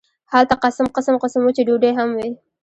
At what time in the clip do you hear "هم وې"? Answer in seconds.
1.97-2.29